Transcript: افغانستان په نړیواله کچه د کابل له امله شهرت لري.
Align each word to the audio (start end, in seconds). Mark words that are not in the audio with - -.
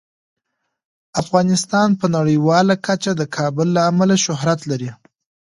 افغانستان 1.21 1.89
په 1.99 2.05
نړیواله 2.15 2.75
کچه 2.85 3.11
د 3.15 3.21
کابل 3.35 3.67
له 3.75 3.81
امله 3.91 4.15
شهرت 4.25 4.59
لري. 4.71 4.91